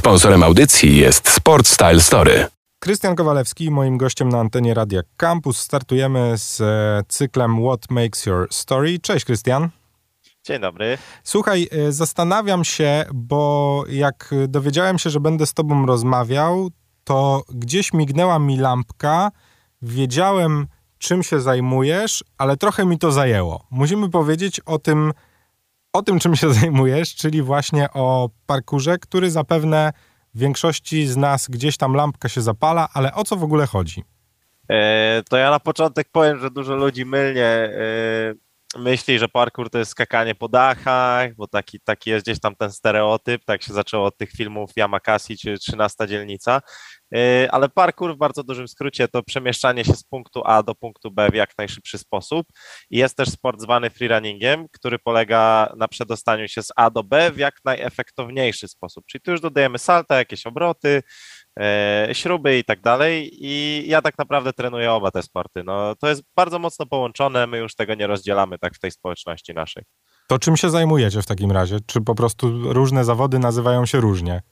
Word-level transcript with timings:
Sponsorem 0.00 0.42
audycji 0.42 0.96
jest 0.96 1.28
Sport 1.28 1.66
Style 1.66 2.00
Story. 2.00 2.46
Krystian 2.78 3.16
Kowalewski, 3.16 3.70
moim 3.70 3.98
gościem 3.98 4.28
na 4.28 4.38
antenie 4.40 4.74
Radia 4.74 5.02
Campus. 5.16 5.58
Startujemy 5.58 6.38
z 6.38 6.60
e, 6.60 7.02
cyklem 7.08 7.62
What 7.64 7.90
Makes 7.90 8.26
Your 8.26 8.48
Story. 8.50 8.98
Cześć 8.98 9.24
Krystian. 9.24 9.68
Dzień 10.44 10.60
dobry. 10.60 10.98
Słuchaj, 11.24 11.68
e, 11.72 11.92
zastanawiam 11.92 12.64
się, 12.64 13.04
bo 13.14 13.84
jak 13.88 14.34
dowiedziałem 14.48 14.98
się, 14.98 15.10
że 15.10 15.20
będę 15.20 15.46
z 15.46 15.54
tobą 15.54 15.86
rozmawiał, 15.86 16.70
to 17.04 17.42
gdzieś 17.54 17.92
mignęła 17.92 18.38
mi 18.38 18.56
lampka, 18.56 19.30
wiedziałem 19.82 20.66
czym 20.98 21.22
się 21.22 21.40
zajmujesz, 21.40 22.24
ale 22.38 22.56
trochę 22.56 22.86
mi 22.86 22.98
to 22.98 23.12
zajęło. 23.12 23.66
Musimy 23.70 24.10
powiedzieć 24.10 24.60
o 24.60 24.78
tym, 24.78 25.12
o 25.92 26.02
tym 26.02 26.18
czym 26.18 26.36
się 26.36 26.52
zajmujesz, 26.60 27.14
czyli 27.14 27.42
właśnie 27.42 27.92
o 27.92 28.30
parkurze, 28.46 28.98
który 28.98 29.30
zapewne 29.30 29.92
w 30.34 30.38
większości 30.38 31.06
z 31.06 31.16
nas 31.16 31.48
gdzieś 31.48 31.76
tam 31.76 31.94
lampka 31.94 32.28
się 32.28 32.40
zapala, 32.40 32.88
ale 32.94 33.14
o 33.14 33.24
co 33.24 33.36
w 33.36 33.44
ogóle 33.44 33.66
chodzi? 33.66 34.04
E, 34.70 35.22
to 35.30 35.36
ja 35.36 35.50
na 35.50 35.60
początek 35.60 36.08
powiem, 36.12 36.38
że 36.38 36.50
dużo 36.50 36.76
ludzi 36.76 37.04
mylnie 37.04 37.44
e, 37.44 38.34
myśli, 38.78 39.18
że 39.18 39.28
parkour 39.28 39.70
to 39.70 39.78
jest 39.78 39.90
skakanie 39.90 40.34
po 40.34 40.48
dachach, 40.48 41.34
bo 41.34 41.46
taki, 41.46 41.80
taki 41.80 42.10
jest 42.10 42.26
gdzieś 42.26 42.40
tam 42.40 42.56
ten 42.56 42.72
stereotyp, 42.72 43.44
tak 43.44 43.62
się 43.62 43.72
zaczęło 43.72 44.06
od 44.06 44.16
tych 44.16 44.30
filmów 44.30 44.70
Yamakasi 44.76 45.38
czy 45.38 45.58
13 45.58 46.08
dzielnica, 46.08 46.60
ale 47.50 47.68
parkour 47.68 48.14
w 48.14 48.18
bardzo 48.18 48.44
dużym 48.44 48.68
skrócie 48.68 49.08
to 49.08 49.22
przemieszczanie 49.22 49.84
się 49.84 49.94
z 49.94 50.04
punktu 50.04 50.42
A 50.44 50.62
do 50.62 50.74
punktu 50.74 51.10
B 51.10 51.28
w 51.30 51.34
jak 51.34 51.58
najszybszy 51.58 51.98
sposób 51.98 52.46
i 52.90 52.98
jest 52.98 53.16
też 53.16 53.28
sport 53.28 53.60
zwany 53.60 53.90
freerunningiem, 53.90 54.66
który 54.72 54.98
polega 54.98 55.72
na 55.76 55.88
przedostaniu 55.88 56.48
się 56.48 56.62
z 56.62 56.72
A 56.76 56.90
do 56.90 57.04
B 57.04 57.30
w 57.32 57.38
jak 57.38 57.54
najefektowniejszy 57.64 58.68
sposób, 58.68 59.04
czyli 59.06 59.22
tu 59.22 59.30
już 59.30 59.40
dodajemy 59.40 59.78
salta, 59.78 60.18
jakieś 60.18 60.46
obroty, 60.46 61.02
E, 61.60 62.08
śruby 62.12 62.58
i 62.58 62.64
tak 62.64 62.80
dalej. 62.80 63.30
I 63.32 63.84
ja 63.86 64.02
tak 64.02 64.18
naprawdę 64.18 64.52
trenuję 64.52 64.92
oba 64.92 65.10
te 65.10 65.22
sporty. 65.22 65.62
No, 65.64 65.94
to 65.94 66.08
jest 66.08 66.22
bardzo 66.36 66.58
mocno 66.58 66.86
połączone, 66.86 67.46
my 67.46 67.58
już 67.58 67.74
tego 67.74 67.94
nie 67.94 68.06
rozdzielamy 68.06 68.58
tak 68.58 68.74
w 68.74 68.78
tej 68.78 68.90
społeczności 68.90 69.54
naszej. 69.54 69.82
To 70.28 70.38
czym 70.38 70.56
się 70.56 70.70
zajmujecie 70.70 71.22
w 71.22 71.26
takim 71.26 71.52
razie? 71.52 71.78
Czy 71.86 72.00
po 72.00 72.14
prostu 72.14 72.72
różne 72.72 73.04
zawody 73.04 73.38
nazywają 73.38 73.86
się 73.86 74.00
różnie? 74.00 74.42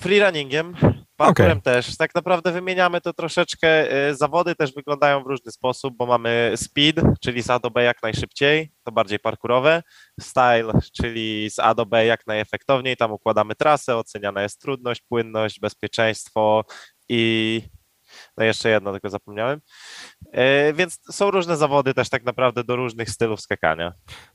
Freerunningiem, 0.00 0.76
parkurem 1.18 1.58
okay. 1.58 1.74
też. 1.74 1.96
Tak 1.96 2.14
naprawdę 2.14 2.52
wymieniamy 2.52 3.00
to 3.00 3.12
troszeczkę. 3.12 3.68
E, 3.92 4.14
zawody 4.14 4.54
też 4.54 4.74
wyglądają 4.74 5.22
w 5.22 5.26
różny 5.26 5.52
sposób, 5.52 5.96
bo 5.96 6.06
mamy 6.06 6.52
speed, 6.56 7.02
czyli 7.20 7.42
z 7.42 7.50
A 7.50 7.58
do 7.58 7.70
B 7.70 7.82
jak 7.82 8.02
najszybciej, 8.02 8.72
to 8.84 8.92
bardziej 8.92 9.18
parkurowe. 9.18 9.82
Style, 10.20 10.72
czyli 10.96 11.50
z 11.50 11.58
A 11.58 11.74
do 11.74 11.86
B 11.86 12.06
jak 12.06 12.26
najefektowniej. 12.26 12.96
Tam 12.96 13.12
układamy 13.12 13.54
trasę, 13.54 13.96
oceniana 13.96 14.42
jest 14.42 14.60
trudność, 14.60 15.00
płynność, 15.08 15.60
bezpieczeństwo 15.60 16.64
i 17.08 17.62
no 18.38 18.44
jeszcze 18.44 18.68
jedno, 18.68 18.92
tylko 18.92 19.10
zapomniałem. 19.10 19.60
E, 20.32 20.72
więc 20.72 21.00
są 21.10 21.30
różne 21.30 21.56
zawody 21.56 21.94
też 21.94 22.08
tak 22.08 22.24
naprawdę 22.24 22.64
do 22.64 22.76
różnych 22.76 23.10
stylów 23.10 23.40
skakania. 23.40 23.92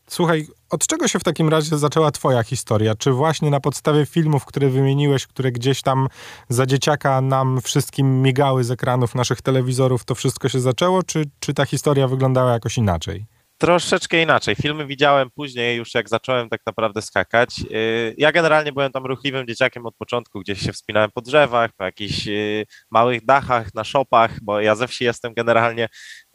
Słuchaj, 0.07 0.47
od 0.69 0.87
czego 0.87 1.07
się 1.07 1.19
w 1.19 1.23
takim 1.23 1.49
razie 1.49 1.77
zaczęła 1.77 2.11
twoja 2.11 2.43
historia? 2.43 2.95
Czy 2.95 3.11
właśnie 3.11 3.49
na 3.49 3.59
podstawie 3.59 4.05
filmów, 4.05 4.45
które 4.45 4.69
wymieniłeś, 4.69 5.27
które 5.27 5.51
gdzieś 5.51 5.81
tam 5.81 6.07
za 6.49 6.65
dzieciaka 6.65 7.21
nam 7.21 7.61
wszystkim 7.61 8.21
migały 8.21 8.63
z 8.63 8.71
ekranów 8.71 9.15
naszych 9.15 9.41
telewizorów, 9.41 10.05
to 10.05 10.15
wszystko 10.15 10.49
się 10.49 10.59
zaczęło, 10.59 11.03
czy, 11.03 11.23
czy 11.39 11.53
ta 11.53 11.65
historia 11.65 12.07
wyglądała 12.07 12.51
jakoś 12.51 12.77
inaczej? 12.77 13.33
Troszeczkę 13.64 14.22
inaczej. 14.22 14.56
Filmy 14.56 14.86
widziałem 14.88 15.30
później, 15.31 15.78
już 15.78 15.94
jak 15.94 16.09
zacząłem 16.09 16.50
tak 16.50 16.61
naprawdę 16.66 17.02
skakać. 17.02 17.50
Y, 17.72 18.16
ja 18.17 18.31
generalnie 18.31 18.72
byłem 18.72 18.92
tam 18.92 19.05
ruchliwym 19.05 19.47
dzieciakiem 19.47 19.86
od 19.86 19.95
początku, 19.95 20.39
gdzieś 20.39 20.59
się 20.59 20.73
wspinałem 20.73 21.11
po 21.11 21.22
drzewach, 21.22 21.72
po 21.78 21.83
jakichś 21.83 22.28
y, 22.28 22.66
małych 22.92 23.25
dachach, 23.25 23.73
na 23.73 23.83
szopach, 23.83 24.31
bo 24.42 24.61
ja 24.61 24.75
ze 24.75 24.88
wsi 24.88 25.03
jestem 25.03 25.33
generalnie. 25.33 25.89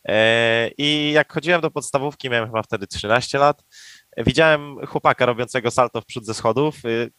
Y, 0.08 0.12
I 0.78 1.12
jak 1.12 1.32
chodziłem 1.32 1.60
do 1.60 1.70
podstawówki, 1.70 2.30
miałem 2.30 2.46
chyba 2.46 2.62
wtedy 2.62 2.86
13 2.86 3.38
lat, 3.38 3.62
widziałem 4.16 4.86
chłopaka 4.86 5.26
robiącego 5.26 5.70
salto 5.70 6.00
w 6.00 6.06
przód 6.06 6.26
ze 6.26 6.34
schodów. 6.34 6.74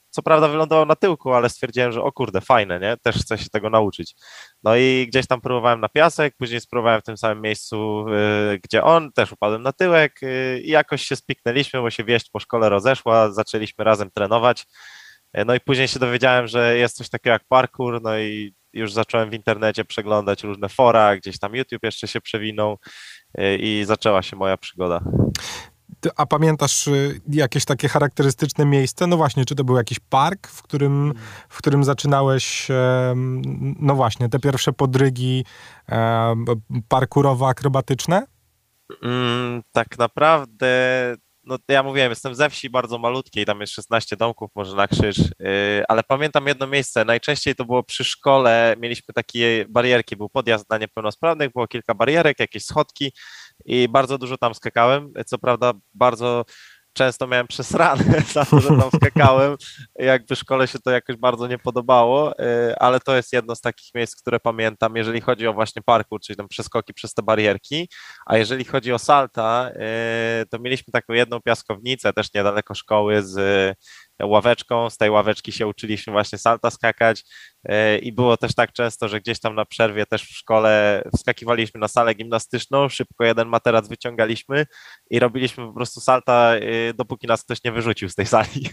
Co 0.09 0.23
prawda 0.23 0.47
wylądował 0.47 0.85
na 0.85 0.95
tyłku, 0.95 1.33
ale 1.33 1.49
stwierdziłem, 1.49 1.91
że 1.91 2.03
o 2.03 2.11
kurde, 2.11 2.41
fajne, 2.41 2.79
nie? 2.79 2.97
Też 2.97 3.15
chcę 3.15 3.37
się 3.37 3.49
tego 3.49 3.69
nauczyć. 3.69 4.15
No 4.63 4.75
i 4.75 5.05
gdzieś 5.07 5.27
tam 5.27 5.41
próbowałem 5.41 5.79
na 5.79 5.89
piasek, 5.89 6.35
później 6.37 6.61
spróbowałem 6.61 7.01
w 7.01 7.03
tym 7.03 7.17
samym 7.17 7.41
miejscu, 7.41 8.05
yy, 8.07 8.59
gdzie 8.63 8.83
on, 8.83 9.11
też 9.11 9.31
upadłem 9.31 9.61
na 9.61 9.73
tyłek 9.73 10.19
yy, 10.21 10.61
i 10.61 10.69
jakoś 10.69 11.01
się 11.01 11.15
spiknęliśmy, 11.15 11.81
bo 11.81 11.89
się 11.89 12.03
wieść 12.03 12.29
po 12.29 12.39
szkole 12.39 12.69
rozeszła, 12.69 13.31
zaczęliśmy 13.31 13.83
razem 13.83 14.11
trenować. 14.11 14.65
Yy, 15.33 15.45
no 15.45 15.55
i 15.55 15.59
później 15.59 15.87
się 15.87 15.99
dowiedziałem, 15.99 16.47
że 16.47 16.77
jest 16.77 16.97
coś 16.97 17.09
takiego 17.09 17.33
jak 17.33 17.43
parkour, 17.47 18.01
no 18.01 18.19
i 18.19 18.53
już 18.73 18.93
zacząłem 18.93 19.29
w 19.29 19.33
internecie 19.33 19.85
przeglądać 19.85 20.43
różne 20.43 20.69
fora, 20.69 21.17
gdzieś 21.17 21.39
tam 21.39 21.55
YouTube 21.55 21.83
jeszcze 21.83 22.07
się 22.07 22.21
przewinął 22.21 22.77
y, 23.39 23.57
i 23.57 23.83
zaczęła 23.85 24.21
się 24.21 24.35
moja 24.35 24.57
przygoda. 24.57 25.01
A 26.15 26.25
pamiętasz 26.25 26.87
y, 26.87 27.21
jakieś 27.29 27.65
takie 27.65 27.87
charakterystyczne 27.87 28.65
miejsce? 28.65 29.07
No 29.07 29.17
właśnie, 29.17 29.45
czy 29.45 29.55
to 29.55 29.63
był 29.63 29.77
jakiś 29.77 29.99
park, 29.99 30.47
w 30.47 30.61
którym, 30.61 31.13
w 31.49 31.57
którym 31.57 31.83
zaczynałeś, 31.83 32.67
no 33.79 33.95
właśnie, 33.95 34.29
te 34.29 34.39
pierwsze 34.39 34.73
podrygi 34.73 35.45
parkurowo-akrobatyczne? 36.89 38.21
Mm, 39.03 39.61
tak 39.71 39.97
naprawdę, 39.97 41.15
no 41.49 41.57
ja 41.67 41.83
mówiłem, 41.83 42.09
jestem 42.09 42.35
ze 42.35 42.49
wsi 42.49 42.69
bardzo 42.69 42.97
malutkiej, 42.97 43.45
tam 43.45 43.61
jest 43.61 43.73
16 43.73 44.17
domków, 44.17 44.51
może 44.55 44.75
na 44.75 44.87
krzyż, 44.87 45.17
yy, 45.17 45.83
ale 45.87 46.03
pamiętam 46.03 46.47
jedno 46.47 46.67
miejsce, 46.67 47.05
najczęściej 47.05 47.55
to 47.55 47.65
było 47.65 47.83
przy 47.83 48.03
szkole, 48.03 48.75
mieliśmy 48.79 49.13
takie 49.13 49.65
barierki, 49.69 50.15
był 50.15 50.29
podjazd 50.29 50.67
dla 50.67 50.77
niepełnosprawnych, 50.77 51.51
było 51.51 51.67
kilka 51.67 51.93
barierek, 51.93 52.39
jakieś 52.39 52.65
schodki 52.65 53.13
i 53.65 53.89
bardzo 53.89 54.17
dużo 54.17 54.38
tam 54.38 54.55
skakałem. 54.55 55.13
Co 55.25 55.38
prawda, 55.38 55.73
bardzo 55.93 56.45
często 56.99 57.27
miałem 57.27 57.47
przesrane 57.47 58.21
za 58.33 58.45
to, 58.45 58.59
że 58.59 58.69
tam 58.69 58.89
skakałem. 58.95 59.55
Jakby 59.95 60.35
szkole 60.35 60.67
się 60.67 60.79
to 60.79 60.91
jakoś 60.91 61.15
bardzo 61.15 61.47
nie 61.47 61.57
podobało, 61.57 62.39
y, 62.39 62.75
ale 62.79 62.99
to 62.99 63.15
jest 63.15 63.33
jedno 63.33 63.55
z 63.55 63.61
takich 63.61 63.95
miejsc, 63.95 64.15
które 64.21 64.39
pamiętam, 64.39 64.95
jeżeli 64.95 65.21
chodzi 65.21 65.47
o 65.47 65.53
właśnie 65.53 65.81
parkour, 65.81 66.21
czyli 66.21 66.38
tam 66.38 66.47
przeskoki 66.47 66.93
przez 66.93 67.13
te 67.13 67.23
barierki. 67.23 67.89
A 68.25 68.38
jeżeli 68.38 68.65
chodzi 68.65 68.93
o 68.93 68.99
salta, 68.99 69.71
y, 70.41 70.45
to 70.45 70.59
mieliśmy 70.59 70.91
taką 70.91 71.13
jedną 71.13 71.41
piaskownicę 71.41 72.13
też 72.13 72.33
niedaleko 72.33 72.75
szkoły 72.75 73.23
z 73.23 73.38
ławeczką, 74.24 74.90
z 74.90 74.97
tej 74.97 75.09
ławeczki 75.09 75.52
się 75.52 75.68
uczyliśmy 75.68 76.13
właśnie 76.13 76.38
salta 76.38 76.72
skakać 76.72 77.24
e, 77.63 77.97
i 77.97 78.13
było 78.13 78.38
też 78.38 78.56
tak 78.56 78.74
często, 78.74 79.07
że 79.07 79.22
gdzieś 79.22 79.40
tam 79.40 79.56
na 79.56 79.66
przerwie 79.66 80.06
też 80.06 80.24
w 80.24 80.38
szkole 80.38 81.03
wskakiwaliśmy 81.18 81.80
na 81.80 81.88
salę 81.88 82.13
gimnastyczną, 82.13 82.90
szybko 82.90 83.24
jeden 83.24 83.47
materac 83.47 83.88
wyciągaliśmy 83.88 84.66
i 85.09 85.19
robiliśmy 85.19 85.68
po 85.68 85.74
prostu 85.74 86.02
salta, 86.02 86.56
e, 86.56 86.94
dopóki 86.94 87.28
nas 87.28 87.44
ktoś 87.44 87.63
nie 87.63 87.72
wyrzucił 87.72 88.09
z 88.09 88.16
tej 88.16 88.25
sali. 88.25 88.69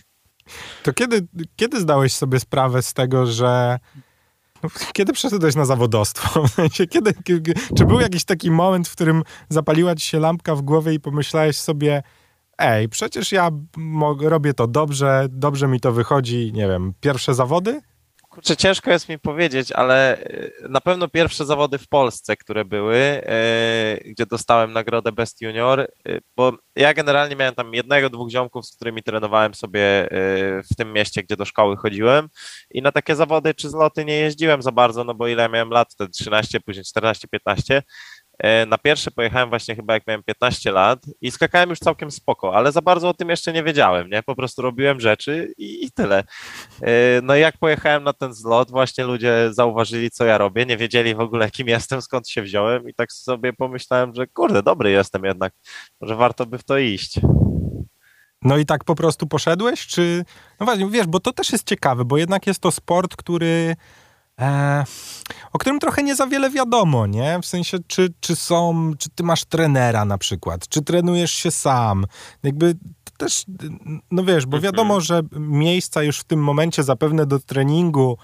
To 0.83 0.93
kiedy, 0.93 1.27
kiedy 1.57 1.81
zdałeś 1.81 2.15
sobie 2.15 2.41
sprawę 2.41 2.83
z 2.83 2.95
tego, 2.95 3.27
że 3.27 3.79
no, 4.63 4.69
kiedy 4.93 5.13
przeszedłeś 5.13 5.55
na 5.55 5.65
zawodostwo? 5.65 6.45
Kiedy, 6.91 7.15
czy 7.77 7.85
był 7.85 8.01
jakiś 8.01 8.25
taki 8.25 8.51
moment, 8.51 8.89
w 8.89 8.93
którym 8.93 9.23
zapaliła 9.49 9.95
ci 9.95 10.07
się 10.07 10.19
lampka 10.19 10.55
w 10.55 10.63
głowie 10.63 10.93
i 10.95 11.01
pomyślałeś 11.01 11.59
sobie, 11.59 12.03
ej, 12.59 12.89
przecież 12.89 13.33
ja 13.33 13.51
robię 14.21 14.55
to 14.55 14.67
dobrze, 14.67 15.27
dobrze 15.31 15.69
mi 15.69 15.81
to 15.81 15.93
wychodzi, 15.93 16.53
nie 16.55 16.69
wiem, 16.69 16.93
pierwsze 17.01 17.35
zawody? 17.35 17.81
Kurczę, 18.37 18.57
ciężko 18.57 18.91
jest 18.91 19.09
mi 19.09 19.19
powiedzieć, 19.19 19.73
ale 19.73 20.19
y, 20.19 20.53
na 20.69 20.81
pewno 20.81 21.09
pierwsze 21.09 21.45
zawody 21.45 21.79
w 21.79 21.89
Polsce, 21.89 22.37
które 22.37 22.65
były, 22.65 22.97
yy, 24.05 24.13
gdzie 24.13 24.27
dostałem 24.27 24.73
nagrodę 24.73 25.13
Best 25.13 25.41
Junior, 25.41 25.89
yy, 26.07 26.21
bo 26.37 26.53
ja 26.77 26.95
generalnie 26.95 27.37
miałem 27.37 27.55
tam 27.55 27.75
jednego, 27.75 28.11
dwóch 28.11 28.31
ziomków, 28.31 28.67
z 28.67 28.77
którymi 28.77 29.03
trenowałem 29.03 29.55
sobie 29.55 30.09
w 30.73 30.77
tym 30.77 30.93
mieście, 30.93 31.23
gdzie 31.23 31.37
do 31.37 31.45
szkoły 31.45 31.77
chodziłem 31.77 32.29
i 32.71 32.83
na 32.83 32.93
takie 32.93 33.17
zawody 33.17 33.55
czy 33.55 33.71
zloty 33.71 34.05
nie 34.05 34.17
jeździłem 34.17 34.63
za 34.63 34.73
bardzo, 34.73 35.05
no 35.05 35.15
bo 35.15 35.29
ile 35.29 35.49
miałem 35.49 35.71
lat, 35.71 35.93
wtedy 35.93 36.11
13, 36.11 36.61
później 36.61 36.85
14, 36.85 37.29
15, 37.29 37.83
E, 38.26 38.26
na 38.67 38.79
pierwsze 38.79 39.11
pojechałem 39.11 39.49
właśnie 39.49 39.77
chyba 39.77 39.95
jak 39.95 40.07
miałem 40.07 40.23
15 40.23 40.73
lat 40.73 40.99
i 41.21 41.31
skakałem 41.31 41.71
już 41.71 41.79
całkiem 41.79 42.11
spoko, 42.11 42.55
ale 42.55 42.73
za 42.73 42.83
bardzo 42.83 43.09
o 43.09 43.15
tym 43.15 43.29
jeszcze 43.31 43.53
nie 43.53 43.63
wiedziałem, 43.63 44.11
nie? 44.11 44.23
Po 44.23 44.37
prostu 44.37 44.63
robiłem 44.63 45.01
rzeczy 45.01 45.53
i, 45.59 45.85
i 45.85 45.91
tyle. 45.91 46.25
E, 46.83 47.21
no 47.23 47.37
i 47.37 47.41
jak 47.41 47.59
pojechałem 47.59 48.05
na 48.05 48.13
ten 48.13 48.35
zlot, 48.35 48.71
właśnie 48.71 49.05
ludzie 49.05 49.49
zauważyli, 49.51 50.11
co 50.11 50.25
ja 50.25 50.39
robię, 50.39 50.67
nie 50.67 50.77
wiedzieli 50.77 51.15
w 51.15 51.21
ogóle, 51.21 51.51
kim 51.51 51.69
jestem, 51.69 52.03
skąd 52.03 52.29
się 52.29 52.43
wziąłem 52.43 52.89
i 52.89 52.95
tak 52.95 53.13
sobie 53.13 53.53
pomyślałem, 53.53 54.15
że 54.15 54.27
kurde, 54.27 54.63
dobry 54.63 54.91
jestem 54.91 55.25
jednak, 55.25 55.53
może 56.01 56.17
warto 56.17 56.47
by 56.47 56.59
w 56.59 56.65
to 56.65 56.79
iść. 56.79 57.21
No 58.43 58.59
i 58.59 58.67
tak 58.67 58.85
po 58.85 58.95
prostu 58.95 59.27
poszedłeś, 59.27 59.87
czy... 59.87 60.25
No 60.61 60.67
właśnie, 60.67 60.91
wiesz, 60.91 61.07
bo 61.07 61.21
to 61.21 61.33
też 61.33 61.53
jest 61.53 61.69
ciekawe, 61.69 62.05
bo 62.05 62.17
jednak 62.17 62.47
jest 62.47 62.61
to 62.61 62.71
sport, 62.71 63.17
który 63.17 63.77
e, 64.41 64.85
o 65.53 65.59
którym 65.59 65.79
trochę 65.81 66.03
nie 66.03 66.17
za 66.17 66.27
wiele 66.27 66.51
wiadomo, 66.51 67.07
nie? 67.07 67.39
W 67.43 67.47
sensie, 67.47 67.79
czy, 67.87 68.13
czy 68.21 68.37
są, 68.37 68.93
czy 68.99 69.09
ty 69.11 69.23
masz 69.23 69.45
trenera 69.45 70.05
na 70.05 70.19
przykład, 70.19 70.69
czy 70.69 70.83
trenujesz 70.83 71.33
się 71.33 71.51
sam. 71.51 72.07
Jakby 72.43 72.75
też, 73.19 73.45
no 74.11 74.25
wiesz, 74.25 74.47
bo 74.47 74.57
Mhm. 74.57 74.63
wiadomo, 74.63 75.01
że 75.01 75.21
miejsca 75.33 76.03
już 76.03 76.19
w 76.19 76.25
tym 76.25 76.43
momencie 76.43 76.83
zapewne 76.83 77.27
do 77.27 77.39
treningu, 77.39 78.19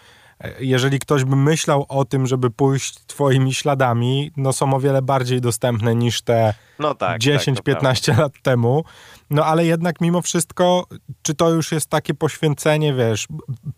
jeżeli 0.60 0.98
ktoś 0.98 1.24
by 1.24 1.36
myślał 1.36 1.86
o 1.88 2.04
tym, 2.04 2.26
żeby 2.26 2.50
pójść 2.50 2.94
twoimi 3.06 3.54
śladami, 3.54 4.30
no 4.36 4.52
są 4.52 4.74
o 4.74 4.80
wiele 4.80 5.02
bardziej 5.02 5.40
dostępne 5.40 5.94
niż 5.94 6.22
te 6.22 6.54
No 6.78 6.94
tak. 6.94 7.20
10-15 7.20 8.18
lat 8.18 8.32
temu. 8.42 8.84
No 9.30 9.44
ale 9.44 9.66
jednak 9.66 10.00
mimo 10.00 10.22
wszystko, 10.22 10.86
czy 11.22 11.34
to 11.34 11.50
już 11.50 11.72
jest 11.72 11.90
takie 11.90 12.14
poświęcenie, 12.14 12.94
wiesz, 12.94 13.28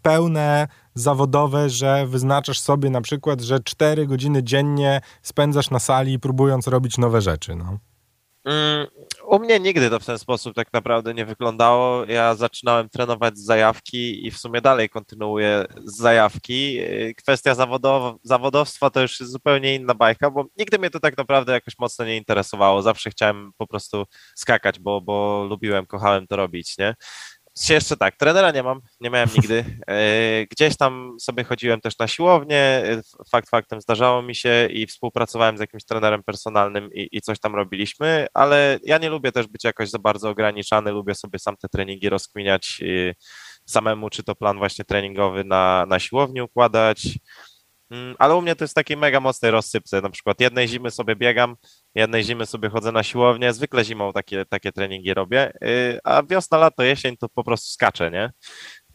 pełne, 0.02 0.68
zawodowe, 0.94 1.70
że 1.70 2.06
wyznaczasz 2.06 2.60
sobie 2.60 2.90
na 2.90 3.00
przykład, 3.00 3.40
że 3.40 3.60
4 3.60 4.06
godziny 4.06 4.42
dziennie 4.42 5.00
spędzasz 5.22 5.70
na 5.70 5.78
sali, 5.78 6.18
próbując 6.18 6.66
robić 6.66 6.98
nowe 6.98 7.20
rzeczy, 7.20 7.54
no. 7.54 7.78
Mm, 8.44 8.86
U 9.34 9.38
mnie 9.38 9.60
nigdy 9.60 9.90
to 9.90 10.00
w 10.00 10.06
ten 10.06 10.18
sposób 10.18 10.54
tak 10.54 10.72
naprawdę 10.72 11.14
nie 11.14 11.24
wyglądało. 11.26 12.04
Ja 12.04 12.34
zaczynałem 12.34 12.88
trenować 12.88 13.38
z 13.38 13.44
zajawki 13.44 14.26
i 14.26 14.30
w 14.30 14.38
sumie 14.38 14.60
dalej 14.60 14.88
kontynuuję 14.88 15.64
z 15.84 15.96
zajawki. 15.96 16.74
Yy, 16.74 17.14
Kwestia 17.14 17.54
zawodow 17.54 18.16
zawodowstwa 18.22 18.90
to 18.90 19.00
już 19.00 19.18
zupełnie 19.18 19.74
inna 19.74 19.94
bajka, 19.94 20.30
bo 20.30 20.44
nigdy 20.58 20.78
mnie 20.78 20.90
to 20.90 21.00
tak 21.00 21.16
naprawdę 21.16 21.52
jakoś 21.52 21.78
mocno 21.78 22.04
nie 22.04 22.16
interesowało. 22.16 22.82
Zawsze 22.82 23.10
chciałem 23.10 23.52
po 23.58 23.66
prostu 23.66 24.04
skakać, 24.36 24.78
bo, 24.78 25.00
bo 25.00 25.46
lubiłem, 25.50 25.86
kochałem 25.86 26.26
to 26.26 26.36
robić, 26.36 26.78
nie? 26.78 26.94
Jeszcze 27.70 27.96
tak, 27.96 28.16
trenera 28.16 28.50
nie 28.50 28.62
mam, 28.62 28.80
nie 29.00 29.10
miałem 29.10 29.28
nigdy. 29.36 29.64
Yy, 29.88 30.46
Gdzieś 30.50 30.76
tam 30.76 31.16
sobie 31.20 31.44
chodziłem 31.44 31.80
też 31.80 31.98
na 31.98 32.08
siłownię, 32.08 32.82
yy, 32.86 33.02
fakt 33.30 33.50
faktem 33.50 33.80
zdarzało 33.80 34.22
mi 34.22 34.34
się 34.34 34.68
i 34.70 34.86
współpracowałem 34.86 35.56
z 35.56 35.60
jakimś 35.60 35.84
trenerem 35.84 36.22
personalnym 36.22 36.92
i, 36.92 37.08
i 37.12 37.20
coś 37.20 37.40
tam 37.40 37.54
robiliśmy, 37.54 38.26
ale 38.34 38.78
ja 38.82 38.98
nie 38.98 39.10
lubię 39.10 39.32
też 39.32 39.46
być 39.46 39.64
jakoś 39.64 39.90
za 39.90 39.98
bardzo 39.98 40.30
ograniczany, 40.30 40.92
lubię 40.92 41.14
sobie 41.14 41.38
sam 41.38 41.56
te 41.56 41.68
treningi 41.68 42.08
rozkminiać 42.08 42.80
yy, 42.80 43.14
samemu, 43.66 44.10
czy 44.10 44.22
to 44.22 44.34
plan 44.34 44.58
właśnie 44.58 44.84
treningowy 44.84 45.44
na, 45.44 45.86
na 45.88 45.98
siłowni 45.98 46.42
układać. 46.42 47.18
Mm, 47.90 48.16
Ale 48.18 48.34
u 48.34 48.42
mnie 48.42 48.56
to 48.56 48.64
jest 48.64 48.74
takiej 48.74 48.96
mega 48.96 49.20
mocnej 49.20 49.50
rozsypce. 49.50 50.00
Na 50.00 50.10
przykład 50.10 50.40
jednej 50.40 50.68
zimy 50.68 50.90
sobie 50.90 51.16
biegam, 51.16 51.56
jednej 51.94 52.24
zimy 52.24 52.46
sobie 52.46 52.68
chodzę 52.68 52.92
na 52.92 53.02
siłownię, 53.02 53.52
zwykle 53.52 53.84
zimą 53.84 54.12
takie, 54.12 54.44
takie 54.44 54.72
treningi 54.72 55.14
robię, 55.14 55.52
yy, 55.60 55.98
a 56.04 56.22
wiosna, 56.22 56.58
lato, 56.58 56.82
jesień 56.82 57.16
to 57.16 57.28
po 57.28 57.44
prostu 57.44 57.68
skaczę, 57.68 58.10
nie? 58.10 58.30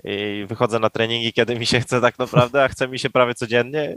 I 0.04 0.46
wychodzę 0.50 0.80
na 0.80 0.90
treningi, 0.90 1.34
kiedy 1.34 1.60
mi 1.60 1.66
się 1.66 1.80
chce 1.80 2.01
tak 2.01 2.19
naprawdę, 2.19 2.63
a 2.63 2.68
chce 2.68 2.88
mi 2.88 3.00
się 3.00 3.10
prawie 3.10 3.36
codziennie. 3.36 3.96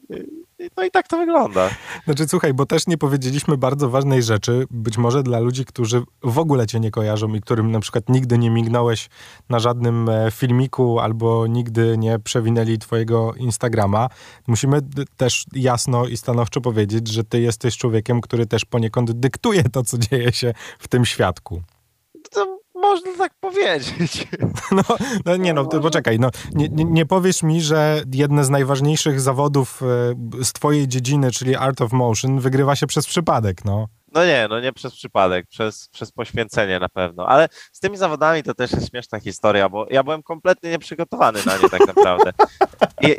No 0.77 0.85
i 0.85 0.91
tak 0.91 1.09
to 1.09 1.19
wygląda. 1.19 1.71
Znaczy, 2.05 2.29
słuchaj, 2.29 2.55
bo 2.55 2.67
też 2.67 2.87
nie 2.87 2.99
powiedzieliśmy 2.99 3.57
bardzo 3.57 3.91
ważnej 3.91 4.23
rzeczy, 4.23 4.65
być 4.71 4.99
może 4.99 5.23
dla 5.23 5.39
ludzi, 5.39 5.65
którzy 5.65 6.03
w 6.23 6.39
ogóle 6.39 6.67
cię 6.67 6.81
nie 6.81 6.91
kojarzą 6.91 7.35
i 7.35 7.41
którym 7.41 7.71
na 7.71 7.81
przykład 7.81 8.09
nigdy 8.09 8.39
nie 8.39 8.51
mignąłeś 8.51 9.09
na 9.49 9.59
żadnym 9.59 10.09
e, 10.09 10.31
filmiku 10.31 11.01
albo 11.01 11.47
nigdy 11.47 11.99
nie 11.99 12.19
przewinęli 12.19 12.79
twojego 12.79 13.35
Instagrama. 13.35 14.09
Musimy 14.47 14.79
też 15.17 15.45
jasno 15.53 16.07
i 16.07 16.17
stanowczo 16.17 16.61
powiedzieć, 16.61 17.09
że 17.09 17.25
ty 17.25 17.41
jesteś 17.41 17.77
człowiekiem, 17.77 18.21
który 18.21 18.47
też 18.47 18.65
poniekąd 18.65 19.13
dyktuje 19.13 19.63
to, 19.63 19.83
co 19.83 19.99
dzieje 19.99 20.33
się 20.33 20.55
w 20.79 20.89
tym 20.89 21.05
świadku. 21.05 21.63
Można 22.93 23.19
tak 23.19 23.35
powiedzieć. 23.41 24.29
No, 24.73 24.83
no 25.27 25.37
nie 25.37 25.55
no, 25.55 25.67
ty 25.67 25.81
poczekaj, 25.81 26.19
no, 26.19 26.31
nie, 26.53 26.69
nie, 26.69 26.85
nie 26.85 27.07
powiesz 27.07 27.43
mi, 27.43 27.61
że 27.61 28.03
jedne 28.15 28.45
z 28.45 28.51
najważniejszych 28.51 29.21
zawodów 29.21 29.83
e, 29.83 30.45
z 30.45 30.53
twojej 30.53 30.89
dziedziny, 30.89 31.31
czyli 31.31 31.57
Art 31.57 31.81
of 31.81 31.93
Motion, 31.93 32.41
wygrywa 32.41 32.77
się 32.77 32.87
przez 32.87 33.07
przypadek, 33.07 33.65
no. 33.65 33.89
No 34.15 34.27
nie, 34.27 34.47
no 34.51 34.61
nie 34.61 34.73
przez 34.73 34.95
przypadek, 34.95 35.47
przez, 35.47 35.89
przez 35.89 36.13
poświęcenie 36.13 36.79
na 36.79 36.89
pewno. 36.89 37.29
Ale 37.29 37.49
z 37.73 37.81
tymi 37.81 37.97
zawodami 37.97 38.43
to 38.43 38.55
też 38.55 38.73
jest 38.73 38.91
śmieszna 38.91 39.21
historia, 39.21 39.69
bo 39.69 39.87
ja 39.91 40.03
byłem 40.03 40.23
kompletnie 40.23 40.71
nieprzygotowany 40.71 41.39
na 41.47 41.57
nie 41.57 41.69
tak 41.71 41.87
naprawdę. 41.87 42.33
I, 43.01 43.17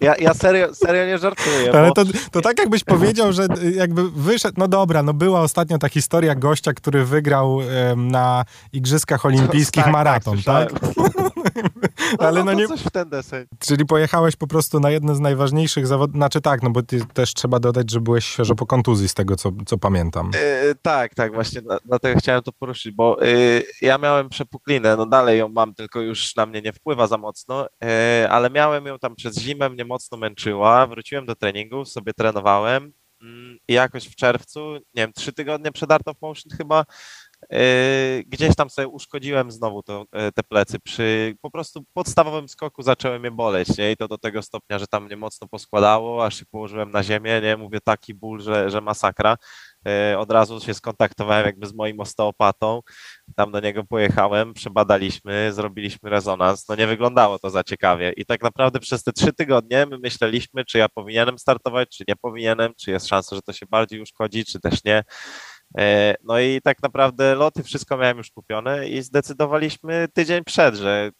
ja, 0.00 0.14
ja 0.18 0.34
serio, 0.34 0.74
serio 0.74 1.06
nie 1.06 1.18
żartuję. 1.18 1.72
Ale 1.74 1.88
Bo, 1.88 1.94
to, 1.94 2.04
to 2.30 2.40
tak 2.40 2.58
jakbyś 2.58 2.84
powiedział, 2.84 3.32
że 3.32 3.46
jakby 3.74 4.10
wyszedł, 4.10 4.54
no 4.58 4.68
dobra, 4.68 5.02
no 5.02 5.14
była 5.14 5.40
ostatnio 5.40 5.78
ta 5.78 5.88
historia 5.88 6.34
gościa, 6.34 6.72
który 6.72 7.04
wygrał 7.04 7.60
em, 7.60 8.10
na 8.10 8.44
Igrzyskach 8.72 9.26
Olimpijskich 9.26 9.84
tak, 9.84 9.92
maraton, 9.92 10.42
tak? 10.42 10.70
słyszałem. 10.70 11.30
Ale 12.18 12.44
no 12.44 12.52
to 12.52 12.58
nie, 12.58 12.68
Coś 12.68 12.80
w 12.80 12.90
ten 12.90 13.08
deseń. 13.08 13.46
czyli 13.58 13.86
pojechałeś 13.86 14.36
po 14.36 14.46
prostu 14.46 14.80
na 14.80 14.90
jedne 14.90 15.14
z 15.14 15.20
najważniejszych 15.20 15.86
zawodów, 15.86 16.16
znaczy 16.16 16.40
tak, 16.40 16.62
no 16.62 16.70
bo 16.70 16.82
ty 16.82 17.04
też 17.04 17.34
trzeba 17.34 17.60
dodać, 17.60 17.90
że 17.90 18.00
byłeś 18.00 18.24
świeżo 18.24 18.54
po 18.54 18.66
kontuzji 18.66 19.08
z 19.08 19.14
tego, 19.14 19.36
co, 19.36 19.52
co 19.66 19.78
pamiętam. 19.78 20.25
Yy, 20.34 20.74
tak, 20.82 21.14
tak, 21.14 21.34
właśnie 21.34 21.62
dla- 21.62 21.78
dlatego 21.84 22.18
chciałem 22.20 22.42
to 22.42 22.52
poruszyć, 22.52 22.92
bo 22.92 23.16
yy, 23.24 23.62
ja 23.82 23.98
miałem 23.98 24.28
przepuklinę, 24.28 24.96
no 24.96 25.06
dalej 25.06 25.38
ją 25.38 25.48
mam, 25.48 25.74
tylko 25.74 26.00
już 26.00 26.36
na 26.36 26.46
mnie 26.46 26.62
nie 26.62 26.72
wpływa 26.72 27.06
za 27.06 27.18
mocno, 27.18 27.68
yy, 27.82 28.30
ale 28.30 28.50
miałem 28.50 28.86
ją 28.86 28.98
tam 28.98 29.16
przez 29.16 29.38
zimę, 29.38 29.68
mnie 29.68 29.84
mocno 29.84 30.18
męczyła, 30.18 30.86
wróciłem 30.86 31.26
do 31.26 31.34
treningu, 31.34 31.84
sobie 31.84 32.12
trenowałem 32.14 32.92
mm, 33.22 33.58
i 33.68 33.72
jakoś 33.74 34.04
w 34.08 34.14
czerwcu, 34.16 34.74
nie 34.74 34.80
wiem, 34.94 35.12
trzy 35.12 35.32
tygodnie 35.32 35.72
przed 35.72 35.92
Art 35.92 36.08
of 36.08 36.16
Motion 36.22 36.52
chyba, 36.58 36.84
gdzieś 38.26 38.56
tam 38.56 38.70
sobie 38.70 38.88
uszkodziłem 38.88 39.50
znowu 39.50 39.82
to, 39.82 40.04
yy, 40.12 40.32
te 40.32 40.42
plecy, 40.42 40.78
przy 40.80 41.36
po 41.42 41.50
prostu 41.50 41.84
podstawowym 41.94 42.48
skoku 42.48 42.82
zaczęły 42.82 43.20
mnie 43.20 43.30
boleć, 43.30 43.78
nie, 43.78 43.92
i 43.92 43.96
to 43.96 44.08
do 44.08 44.18
tego 44.18 44.42
stopnia, 44.42 44.78
że 44.78 44.86
tam 44.86 45.04
mnie 45.04 45.16
mocno 45.16 45.48
poskładało, 45.48 46.24
aż 46.24 46.38
się 46.38 46.46
położyłem 46.46 46.90
na 46.90 47.02
ziemię, 47.02 47.40
nie, 47.40 47.56
mówię, 47.56 47.78
taki 47.84 48.14
ból, 48.14 48.40
że, 48.40 48.70
że 48.70 48.80
masakra. 48.80 49.36
E, 49.86 50.18
od 50.18 50.32
razu 50.32 50.60
się 50.60 50.74
skontaktowałem 50.74 51.46
jakby 51.46 51.66
z 51.66 51.74
moim 51.74 52.00
osteopatą, 52.00 52.80
tam 53.36 53.52
do 53.52 53.60
niego 53.60 53.84
pojechałem, 53.84 54.54
przebadaliśmy, 54.54 55.52
zrobiliśmy 55.52 56.10
rezonans, 56.10 56.68
no 56.68 56.74
nie 56.74 56.86
wyglądało 56.86 57.38
to 57.38 57.50
za 57.50 57.64
ciekawie. 57.64 58.12
I 58.16 58.24
tak 58.26 58.42
naprawdę 58.42 58.80
przez 58.80 59.02
te 59.02 59.12
trzy 59.12 59.32
tygodnie 59.32 59.86
my 59.86 59.98
myśleliśmy, 59.98 60.64
czy 60.64 60.78
ja 60.78 60.88
powinienem 60.88 61.38
startować, 61.38 61.88
czy 61.88 62.04
nie 62.08 62.16
powinienem, 62.16 62.72
czy 62.76 62.90
jest 62.90 63.08
szansa, 63.08 63.36
że 63.36 63.42
to 63.42 63.52
się 63.52 63.66
bardziej 63.66 64.00
uszkodzi, 64.00 64.44
czy 64.44 64.60
też 64.60 64.84
nie. 64.84 65.04
E, 65.78 66.14
No 66.24 66.40
i 66.40 66.60
tak 66.64 66.82
naprawdę 66.82 67.34
loty, 67.34 67.62
wszystko 67.62 67.96
miałem 67.96 68.18
już 68.18 68.30
kupione 68.30 68.88
i 68.88 69.02
zdecydowaliśmy 69.02 70.08
tydzień 70.14 70.44
przed, 70.44 70.74
że 70.74 71.10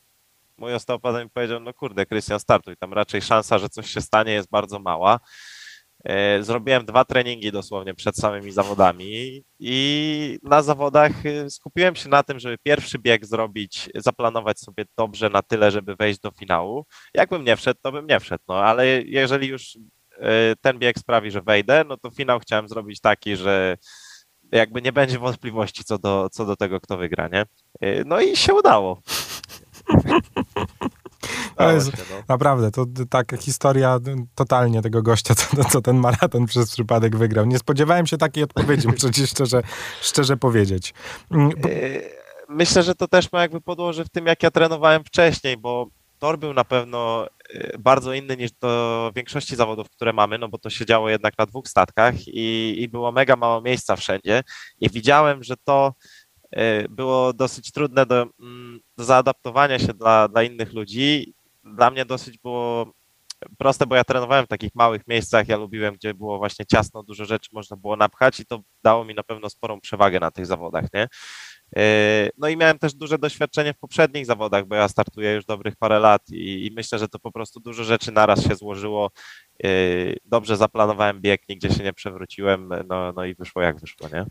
mój 0.59 0.75
osteopata 0.75 1.25
mi 1.25 1.31
powiedział, 1.31 1.61
no 1.61 1.75
kurde, 1.75 2.07
Krystian, 2.07 2.41
startuj, 2.41 2.77
tam 2.77 2.93
raczej 2.93 3.23
szansa, 3.23 3.59
że 3.59 3.69
coś 3.69 3.91
się 3.91 4.01
stanie 4.01 4.33
jest 4.33 4.51
bardzo 4.51 4.79
mała. 4.79 5.21
E, 6.05 6.43
Zrobiłem 6.43 6.85
dwa 6.85 7.05
treningi 7.05 7.53
dosłownie 7.53 7.95
przed 7.95 8.17
samymi 8.17 8.53
zawodami 8.53 9.43
i 9.59 10.39
na 10.43 10.63
zawodach 10.63 11.27
e, 11.27 11.51
skupiłem 11.51 11.97
się 11.97 12.09
na 12.09 12.23
tym, 12.23 12.39
żeby 12.39 12.59
pierwszy 12.63 12.99
bieg 12.99 13.27
zrobić, 13.27 13.91
zaplanować 13.95 14.61
sobie 14.61 14.85
dobrze 14.99 15.31
na 15.31 15.43
tyle, 15.43 15.71
żeby 15.71 15.97
wejść 15.97 16.21
do 16.21 16.31
finału. 16.31 16.87
Jakbym 17.15 17.45
nie 17.45 17.57
wszedł, 17.57 17.81
to 17.83 17.93
bym 17.93 18.07
nie 18.07 18.21
wszedł, 18.21 18.45
no 18.49 18.55
ale 18.65 18.87
jeżeli 19.03 19.49
już 19.49 19.79
e, 20.19 20.57
ten 20.61 20.79
bieg 20.79 20.99
sprawi, 20.99 21.31
że 21.31 21.43
wejdę, 21.43 21.85
no 21.89 21.97
to 21.97 22.11
finał 22.11 22.41
chciałem 22.41 22.69
zrobić 22.69 23.01
taki, 23.01 23.37
że 23.37 23.77
jakby 24.53 24.83
nie 24.83 24.93
będzie 24.93 25.19
wątpliwości 25.19 25.85
co 25.85 25.99
do, 25.99 26.29
co 26.33 26.47
do 26.47 26.57
tego, 26.57 26.81
kto 26.81 26.97
wygra, 26.97 27.29
nie? 27.29 27.41
E, 27.81 28.05
No 28.05 28.21
i 28.21 28.37
się 28.37 28.55
udało. 28.55 29.01
Jest- 31.75 31.91
się, 31.91 32.03
no. 32.11 32.23
Naprawdę, 32.29 32.71
to 32.71 32.87
taka 33.11 33.37
historia 33.37 33.99
totalnie 34.35 34.83
tego 34.83 35.03
gościa, 35.03 35.35
co, 35.35 35.65
co 35.65 35.83
ten 35.83 35.97
maraton 35.97 36.47
przez 36.47 36.71
przypadek 36.73 37.17
wygrał. 37.17 37.47
Nie 37.47 37.59
spodziewałem 37.59 38.07
się 38.07 38.19
takiej 38.19 38.45
odpowiedzi, 38.45 38.89
muszę 38.89 39.11
ci 39.11 39.27
szczerze, 39.27 39.63
szczerze 40.03 40.37
powiedzieć. 40.37 40.95
Mm, 41.31 41.51
bo- 41.61 41.69
Yy, 41.69 42.17
Myślę, 42.49 42.83
że 42.83 42.95
to 42.95 43.09
też 43.09 43.33
ma 43.33 43.41
jakby 43.43 43.61
podłoże 43.61 44.05
w 44.05 44.09
tym, 44.09 44.27
jak 44.27 44.43
ja 44.43 44.51
trenowałem 44.51 45.05
wcześniej, 45.05 45.57
bo 45.57 45.87
tor 46.27 46.39
był 46.39 46.55
na 46.55 46.65
pewno 46.65 47.27
yy, 47.55 47.77
bardzo 47.79 48.15
inny 48.15 48.37
niż 48.37 48.53
do 48.53 49.13
większości 49.17 49.57
zawodów, 49.57 49.91
które 49.91 50.13
mamy, 50.13 50.39
no 50.39 50.49
bo 50.49 50.59
to 50.59 50.71
się 50.71 50.87
działo 50.87 51.09
jednak 51.09 51.39
na 51.39 51.47
dwóch 51.47 51.69
statkach 51.69 52.29
i, 52.29 52.75
i 52.83 52.89
było 52.89 53.13
mega 53.13 53.37
mało 53.37 53.61
miejsca 53.61 53.97
wszędzie 53.97 54.43
i 54.81 54.91
widziałem, 54.91 55.45
że 55.45 55.55
to 55.65 55.95
yy, 56.53 56.87
było 56.91 57.33
dosyć 57.33 57.73
trudne 57.73 58.07
do, 58.07 58.27
mm, 58.41 58.81
do 58.97 59.05
zaadaptowania 59.05 59.79
się 59.79 59.95
dla, 59.95 60.29
dla 60.29 60.43
innych 60.43 60.73
ludzi. 60.73 61.35
Dla 61.65 61.91
mnie 61.91 62.05
dosyć 62.05 62.39
było 62.39 62.93
proste, 63.59 63.87
bo 63.87 63.97
ja 63.97 64.05
trenowałem 64.05 64.45
w 64.45 64.49
takich 64.49 64.75
małych 64.75 65.07
miejscach, 65.07 65.49
ja 65.49 65.57
lubiłem, 65.57 65.95
gdzie 65.95 66.15
było 66.15 66.39
właśnie 66.39 66.67
ciasno, 66.67 67.03
dużo 67.03 67.25
rzeczy 67.25 67.51
można 67.53 67.77
było 67.77 67.97
napchać 67.97 68.41
i 68.41 68.47
to 68.47 68.61
dało 68.83 69.05
mi 69.05 69.15
na 69.15 69.23
pewno 69.23 69.51
sporą 69.51 69.81
przewagę 69.81 70.21
na 70.21 70.31
tych 70.31 70.47
zawodach, 70.47 70.85
nie? 70.95 71.09
Yy, 71.77 71.83
No 72.39 72.49
i 72.49 72.57
miałem 72.57 72.79
też 72.79 72.95
duże 72.95 73.19
doświadczenie 73.19 73.75
w 73.75 73.79
poprzednich 73.79 74.27
zawodach, 74.27 74.67
bo 74.67 74.75
ja 74.75 74.89
startuję 74.89 75.33
już 75.33 75.45
dobrych 75.45 75.77
parę 75.77 75.99
lat 75.99 76.23
i, 76.31 76.67
i 76.67 76.71
myślę, 76.75 76.99
że 76.99 77.09
to 77.09 77.19
po 77.19 77.33
prostu 77.33 77.61
dużo 77.61 77.85
rzeczy 77.85 78.13
naraz 78.13 78.45
się 78.49 78.55
złożyło. 78.55 79.11
Yy, 79.63 80.17
Dobrze 80.25 80.57
zaplanowałem 80.57 81.21
bieg, 81.21 81.49
nigdzie 81.49 81.71
się 81.71 81.85
nie 81.85 81.93
przewróciłem, 81.93 82.69
no, 82.89 83.13
no 83.13 83.25
i 83.25 83.35
wyszło 83.35 83.63
jak 83.63 83.81
wyszło, 83.81 84.09
nie? 84.13 84.27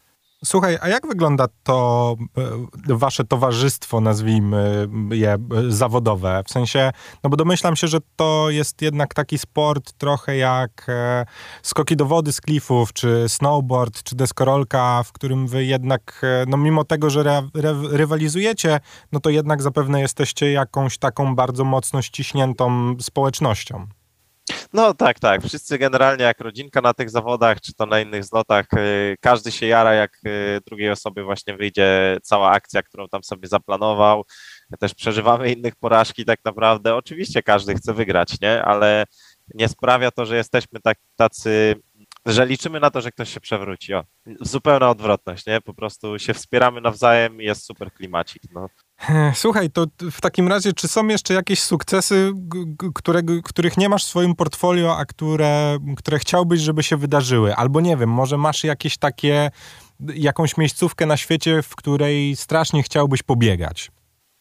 Słuchaj, 0.45 0.77
a 0.81 0.89
jak 0.89 1.07
wygląda 1.07 1.47
to 1.63 2.15
e, 2.37 2.95
wasze 2.95 3.23
towarzystwo, 3.23 4.01
nazwijmy 4.01 4.87
je 5.11 5.33
e, 5.33 5.39
zawodowe? 5.67 6.43
W 6.47 6.51
sensie, 6.51 6.91
no 7.23 7.29
bo 7.29 7.37
domyślam 7.37 7.75
się, 7.75 7.87
że 7.87 7.97
to 8.15 8.49
jest 8.49 8.81
jednak 8.81 9.13
taki 9.13 9.37
sport 9.37 9.93
trochę 9.93 10.37
jak 10.37 10.85
e, 10.89 11.25
skoki 11.63 11.95
do 11.95 12.05
wody 12.05 12.33
z 12.33 12.41
klifów, 12.41 12.93
czy 12.93 13.25
snowboard, 13.27 14.03
czy 14.03 14.15
deskorolka, 14.15 15.03
w 15.03 15.11
którym 15.11 15.47
wy 15.47 15.65
jednak, 15.65 16.25
no 16.47 16.57
mimo 16.57 16.83
tego, 16.83 17.09
że 17.09 17.19
re, 17.19 17.49
re, 17.55 17.75
rywalizujecie, 17.91 18.79
no 19.11 19.19
to 19.19 19.29
jednak 19.29 19.61
zapewne 19.61 20.01
jesteście 20.01 20.51
jakąś 20.51 20.97
taką 20.97 21.35
bardzo 21.35 21.63
mocno 21.63 22.01
ściśniętą 22.01 22.95
społecznością. 22.99 23.87
No 24.75 24.93
tak, 24.93 25.19
tak. 25.19 25.43
Wszyscy 25.43 25.77
generalnie 25.77 26.23
jak 26.23 26.39
rodzinka 26.39 26.81
na 26.81 26.93
tych 26.93 27.09
zawodach, 27.09 27.61
czy 27.61 27.73
to 27.73 27.85
na 27.85 27.99
innych 27.99 28.23
zlotach, 28.23 28.65
y, 28.73 29.15
każdy 29.21 29.51
się 29.51 29.65
jara, 29.65 29.93
jak 29.93 30.17
y, 30.27 30.61
drugiej 30.65 30.89
osobie 30.89 31.23
właśnie 31.23 31.57
wyjdzie 31.57 32.17
cała 32.23 32.51
akcja, 32.51 32.83
którą 32.83 33.07
tam 33.07 33.23
sobie 33.23 33.47
zaplanował. 33.47 34.23
Też 34.79 34.93
przeżywamy 34.93 35.51
innych 35.51 35.75
porażki 35.75 36.25
tak 36.25 36.39
naprawdę. 36.45 36.95
Oczywiście 36.95 37.43
każdy 37.43 37.75
chce 37.75 37.93
wygrać, 37.93 38.41
nie? 38.41 38.63
Ale 38.63 39.05
nie 39.53 39.67
sprawia 39.67 40.11
to, 40.11 40.25
że 40.25 40.35
jesteśmy 40.35 40.79
tak, 40.81 40.97
tacy 41.15 41.75
że 42.25 42.45
liczymy 42.45 42.79
na 42.79 42.89
to, 42.89 43.01
że 43.01 43.11
ktoś 43.11 43.33
się 43.33 43.39
przewróci. 43.39 43.93
O, 43.93 44.03
zupełna 44.41 44.89
odwrotność, 44.89 45.45
nie? 45.45 45.61
Po 45.61 45.73
prostu 45.73 46.19
się 46.19 46.33
wspieramy 46.33 46.81
nawzajem 46.81 47.41
i 47.41 47.45
jest 47.45 47.65
super 47.65 47.93
klimacik. 47.93 48.43
No. 48.53 48.69
Słuchaj, 49.33 49.69
to 49.69 49.85
w 50.11 50.21
takim 50.21 50.47
razie, 50.47 50.73
czy 50.73 50.87
są 50.87 51.07
jeszcze 51.07 51.33
jakieś 51.33 51.61
sukcesy, 51.61 52.31
które, 52.95 53.21
których 53.43 53.77
nie 53.77 53.89
masz 53.89 54.05
w 54.05 54.07
swoim 54.07 54.35
portfolio, 54.35 54.97
a 54.97 55.05
które, 55.05 55.77
które 55.97 56.19
chciałbyś, 56.19 56.61
żeby 56.61 56.83
się 56.83 56.97
wydarzyły? 56.97 57.55
Albo 57.55 57.81
nie 57.81 57.97
wiem, 57.97 58.09
może 58.09 58.37
masz 58.37 58.63
jakieś 58.63 58.97
takie, 58.97 59.51
jakąś 59.99 60.57
miejscówkę 60.57 61.05
na 61.05 61.17
świecie, 61.17 61.61
w 61.61 61.75
której 61.75 62.35
strasznie 62.35 62.83
chciałbyś 62.83 63.23
pobiegać? 63.23 63.91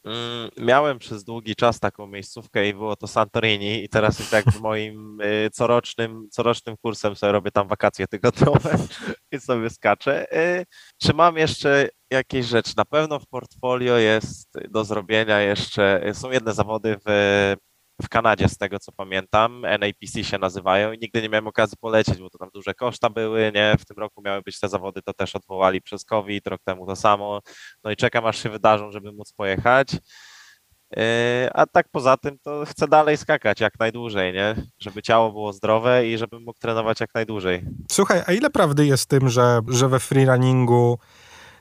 Mm, 0.04 0.50
miałem 0.56 0.98
przez 0.98 1.24
długi 1.24 1.54
czas 1.56 1.80
taką 1.80 2.06
miejscówkę 2.06 2.68
i 2.68 2.74
było 2.74 2.96
to 2.96 3.06
Santorini 3.06 3.84
i 3.84 3.88
teraz 3.88 4.18
jest 4.18 4.32
jak 4.32 4.60
moim 4.60 5.20
y, 5.20 5.50
corocznym, 5.52 6.28
corocznym 6.30 6.76
kursem 6.76 7.16
sobie 7.16 7.32
robię 7.32 7.50
tam 7.50 7.68
wakacje 7.68 8.06
tygodniowe 8.06 8.76
i 9.32 9.40
sobie 9.40 9.70
skaczę. 9.70 10.36
Y, 10.60 10.66
czy 11.02 11.14
mam 11.14 11.36
jeszcze 11.36 11.88
jakieś 12.10 12.46
rzeczy? 12.46 12.72
Na 12.76 12.84
pewno 12.84 13.20
w 13.20 13.26
portfolio 13.26 13.96
jest 13.96 14.48
do 14.70 14.84
zrobienia 14.84 15.40
jeszcze, 15.40 16.12
są 16.14 16.30
jedne 16.30 16.54
zawody 16.54 16.96
w 17.06 17.54
w 18.02 18.08
Kanadzie, 18.08 18.48
z 18.48 18.58
tego 18.58 18.78
co 18.78 18.92
pamiętam. 18.92 19.60
NAPC 19.60 20.24
się 20.24 20.38
nazywają 20.38 20.92
i 20.92 20.98
nigdy 20.98 21.22
nie 21.22 21.28
miałem 21.28 21.46
okazji 21.46 21.76
polecieć, 21.80 22.18
bo 22.18 22.30
to 22.30 22.38
tam 22.38 22.48
duże 22.54 22.74
koszta 22.74 23.10
były, 23.10 23.52
nie? 23.54 23.76
W 23.80 23.84
tym 23.84 23.96
roku 23.96 24.22
miały 24.22 24.42
być 24.42 24.60
te 24.60 24.68
zawody, 24.68 25.02
to 25.02 25.12
też 25.12 25.36
odwołali 25.36 25.82
przez 25.82 26.04
COVID, 26.04 26.46
rok 26.46 26.60
temu 26.64 26.86
to 26.86 26.96
samo. 26.96 27.40
No 27.84 27.90
i 27.90 27.96
czekam, 27.96 28.26
aż 28.26 28.42
się 28.42 28.50
wydarzą, 28.50 28.90
żeby 28.90 29.12
móc 29.12 29.32
pojechać. 29.32 29.92
Yy, 30.96 31.02
a 31.52 31.66
tak 31.66 31.88
poza 31.92 32.16
tym, 32.16 32.38
to 32.38 32.64
chcę 32.64 32.88
dalej 32.88 33.16
skakać 33.16 33.60
jak 33.60 33.78
najdłużej, 33.78 34.32
nie? 34.32 34.54
Żeby 34.78 35.02
ciało 35.02 35.32
było 35.32 35.52
zdrowe 35.52 36.06
i 36.06 36.18
żebym 36.18 36.42
mógł 36.42 36.58
trenować 36.58 37.00
jak 37.00 37.14
najdłużej. 37.14 37.64
Słuchaj, 37.92 38.22
a 38.26 38.32
ile 38.32 38.50
prawdy 38.50 38.86
jest 38.86 39.06
tym, 39.06 39.28
że, 39.28 39.60
że 39.68 39.88
we 39.88 40.00
freerunningu 40.00 40.98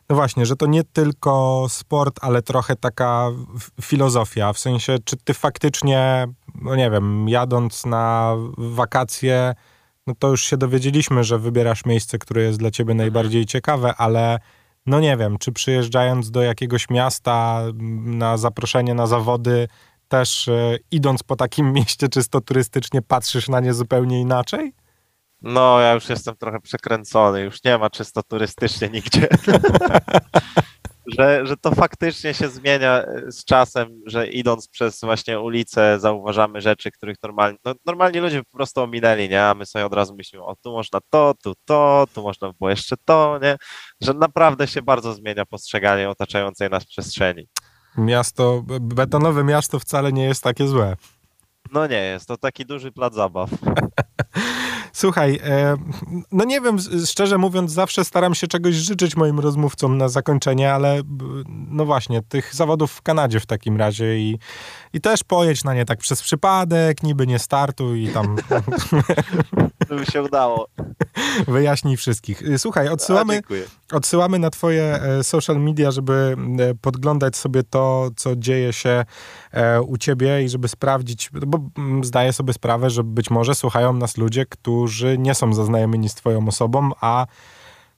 no 0.10 0.16
właśnie, 0.16 0.46
że 0.46 0.56
to 0.56 0.66
nie 0.66 0.84
tylko 0.84 1.66
sport, 1.70 2.20
ale 2.22 2.42
trochę 2.42 2.76
taka 2.76 3.30
filozofia. 3.82 4.54
W 4.54 4.60
sensie, 4.60 4.98
czy 5.06 5.18
ty 5.18 5.34
faktycznie, 5.34 6.28
no 6.62 6.76
nie 6.76 6.92
wiem, 6.92 7.30
jadąc 7.30 7.86
na 7.86 8.36
wakacje, 8.58 9.54
no 10.08 10.14
to 10.20 10.30
już 10.30 10.44
się 10.44 10.58
dowiedzieliśmy, 10.58 11.24
że 11.24 11.40
wybierasz 11.40 11.86
miejsce, 11.86 12.18
które 12.18 12.42
jest 12.42 12.60
dla 12.60 12.72
ciebie 12.72 12.94
najbardziej 12.94 13.46
ciekawe, 13.46 13.94
ale 13.98 14.40
no 14.86 15.00
nie 15.00 15.18
wiem, 15.18 15.38
czy 15.38 15.52
przyjeżdżając 15.52 16.32
do 16.32 16.42
jakiegoś 16.42 16.90
miasta 16.90 17.62
na 18.04 18.38
zaproszenie 18.38 18.94
na 18.94 19.08
zawody, 19.08 19.68
też 20.08 20.48
e, 20.48 20.78
idąc 20.92 21.24
po 21.24 21.36
takim 21.36 21.74
mieście 21.78 22.10
czysto 22.10 22.42
turystycznie, 22.42 23.02
patrzysz 23.02 23.50
na 23.50 23.60
nie 23.60 23.74
zupełnie 23.74 24.22
inaczej? 24.22 24.74
No, 25.44 25.80
ja 25.80 25.94
już 25.94 26.10
jestem 26.10 26.36
trochę 26.36 26.60
przekręcony, 26.60 27.42
już 27.42 27.64
nie 27.64 27.78
ma 27.78 27.90
czysto 27.90 28.24
turystycznie 28.24 28.90
nigdzie. 28.90 29.28
że, 31.18 31.46
że 31.46 31.58
to 31.58 31.76
faktycznie 31.76 32.34
się 32.34 32.50
zmienia 32.50 33.02
e, 33.02 33.32
z 33.32 33.46
czasem, 33.46 34.02
że 34.06 34.28
idąc 34.28 34.68
przez 34.68 35.02
właśnie 35.02 35.40
ulicę 35.40 36.00
zauważamy 36.00 36.62
rzeczy, 36.62 36.92
których 36.92 37.18
normalnie, 37.24 37.58
no, 37.66 37.74
normalnie 37.86 38.22
ludzie 38.22 38.44
po 38.44 38.58
prostu 38.58 38.82
ominęli, 38.82 39.30
nie? 39.30 39.44
A 39.44 39.54
my 39.54 39.66
sobie 39.66 39.86
od 39.86 39.94
razu 39.94 40.16
myślimy, 40.16 40.46
o 40.46 40.56
tu 40.56 40.72
można 40.72 41.00
to, 41.10 41.34
tu 41.44 41.54
to, 41.66 42.06
tu 42.14 42.24
można 42.24 42.54
było 42.60 42.70
jeszcze 42.70 42.96
to, 43.06 43.40
nie? 43.42 43.58
Że 44.02 44.14
naprawdę 44.14 44.68
się 44.68 44.82
bardzo 44.82 45.14
zmienia 45.14 45.46
postrzeganie 45.46 46.10
otaczającej 46.10 46.70
nas 46.70 46.86
przestrzeni. 46.86 47.48
Miasto, 47.98 48.64
betonowe 48.82 49.44
miasto 49.44 49.80
wcale 49.80 50.14
nie 50.14 50.24
jest 50.24 50.44
takie 50.44 50.68
złe. 50.68 50.96
No 51.72 51.88
nie 51.88 52.02
jest, 52.02 52.28
to 52.28 52.38
taki 52.38 52.66
duży 52.66 52.92
plac 52.92 53.14
zabaw. 53.14 53.50
Słuchaj, 54.96 55.40
e, 55.44 55.76
no 56.32 56.46
nie 56.46 56.62
wiem, 56.62 56.78
szczerze 57.06 57.38
mówiąc, 57.38 57.72
zawsze 57.72 58.06
staram 58.06 58.36
się 58.36 58.48
czegoś 58.48 58.76
życzyć 58.76 59.16
moim 59.16 59.40
rozmówcom 59.40 59.98
na 59.98 60.10
zakończenie, 60.10 60.74
ale 60.74 61.02
no 61.70 61.86
właśnie, 61.86 62.22
tych 62.22 62.56
zawodów 62.56 62.92
w 62.92 63.02
Kanadzie 63.02 63.40
w 63.40 63.46
takim 63.46 63.78
razie 63.78 64.20
i, 64.20 64.40
i 64.94 65.02
też 65.02 65.24
pojedź 65.24 65.64
na 65.64 65.74
nie 65.74 65.86
tak 65.86 66.00
przez 66.00 66.22
przypadek, 66.22 67.04
niby 67.04 67.28
nie 67.28 67.40
startuj 67.40 68.04
i 68.04 68.08
tam... 68.08 68.36
To 69.88 69.96
by 69.96 70.06
się 70.06 70.24
udało. 70.24 70.68
Wyjaśnij 71.48 71.98
wszystkich. 71.98 72.44
Słuchaj, 72.58 72.90
odsyłamy, 72.90 73.42
odsyłamy 73.92 74.40
na 74.40 74.50
twoje 74.50 74.84
e, 74.84 75.24
social 75.24 75.60
media, 75.60 75.92
żeby 75.92 76.36
e, 76.60 76.76
podglądać 76.76 77.38
sobie 77.38 77.64
to, 77.64 78.10
co 78.16 78.36
dzieje 78.36 78.74
się 78.74 79.06
u 79.88 79.98
ciebie 79.98 80.44
i 80.44 80.50
żeby 80.50 80.68
sprawdzić, 80.68 81.30
bo 81.48 81.60
zdaję 82.04 82.34
sobie 82.34 82.54
sprawę, 82.54 82.90
że 82.90 83.04
być 83.04 83.30
może 83.30 83.56
słuchają 83.56 83.94
nas 83.94 84.18
ludzie, 84.18 84.46
którzy 84.46 84.83
którzy 84.84 85.18
nie 85.18 85.36
są 85.36 85.54
zaznajomieni 85.54 86.10
z 86.10 86.16
Twoją 86.16 86.48
osobą, 86.48 86.92
a 87.02 87.26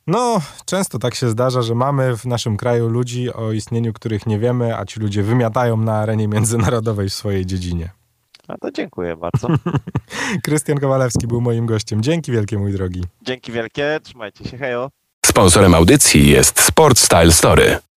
no, 0.07 0.41
często 0.65 0.99
tak 0.99 1.15
się 1.15 1.29
zdarza, 1.29 1.61
że 1.61 1.75
mamy 1.75 2.17
w 2.17 2.25
naszym 2.25 2.57
kraju 2.57 2.87
ludzi, 2.87 3.33
o 3.33 3.51
istnieniu 3.51 3.93
których 3.93 4.25
nie 4.25 4.39
wiemy, 4.39 4.77
a 4.77 4.85
ci 4.85 4.99
ludzie 4.99 5.23
wymiatają 5.23 5.77
na 5.77 5.97
arenie 5.97 6.27
międzynarodowej 6.27 7.09
w 7.09 7.13
swojej 7.13 7.45
dziedzinie. 7.45 7.89
A 8.47 8.57
to 8.57 8.71
dziękuję 8.71 9.17
bardzo. 9.17 9.47
Krystian 10.43 10.77
Kowalewski 10.77 11.27
był 11.27 11.41
moim 11.41 11.65
gościem. 11.65 12.03
Dzięki 12.03 12.31
wielkie, 12.31 12.57
mój 12.57 12.71
drogi. 12.71 13.03
Dzięki 13.21 13.51
wielkie, 13.51 13.99
trzymajcie 14.03 14.45
się, 14.49 14.57
hejo. 14.57 14.89
Sponsorem 15.25 15.73
audycji 15.73 16.29
jest 16.29 16.59
Sport 16.59 16.97
Style 16.99 17.31
Story. 17.31 17.77